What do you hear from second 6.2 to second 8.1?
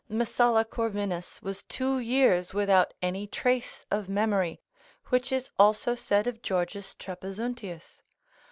of Georgius Trapezuntius.